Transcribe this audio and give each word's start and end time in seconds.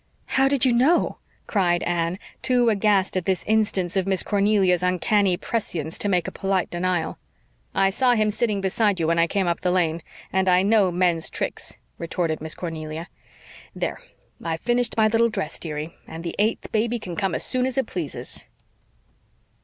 "How 0.25 0.47
did 0.47 0.65
you 0.65 0.73
know?" 0.73 1.19
cried 1.45 1.83
Anne, 1.83 2.17
too 2.41 2.69
aghast 2.69 3.15
at 3.15 3.25
this 3.25 3.43
instance 3.43 3.95
of 3.95 4.07
Miss 4.07 4.23
Cornelia's 4.23 4.81
uncanny 4.81 5.37
prescience 5.37 5.99
to 5.99 6.09
make 6.09 6.27
a 6.27 6.31
polite 6.31 6.71
denial. 6.71 7.19
"I 7.75 7.91
saw 7.91 8.15
him 8.15 8.31
sitting 8.31 8.61
beside 8.61 8.99
you 8.99 9.05
when 9.05 9.19
I 9.19 9.27
came 9.27 9.45
up 9.45 9.59
the 9.61 9.69
lane, 9.69 10.01
and 10.33 10.49
I 10.49 10.63
know 10.63 10.91
men's 10.91 11.29
tricks," 11.29 11.77
retorted 11.99 12.41
Miss 12.41 12.55
Cornelia. 12.55 13.09
"There, 13.75 14.01
I've 14.43 14.61
finished 14.61 14.97
my 14.97 15.07
little 15.07 15.29
dress, 15.29 15.59
dearie, 15.59 15.95
and 16.07 16.23
the 16.23 16.35
eighth 16.39 16.71
baby 16.71 16.97
can 16.97 17.15
come 17.15 17.35
as 17.35 17.45
soon 17.45 17.67
as 17.67 17.77
it 17.77 17.85
pleases." 17.85 18.45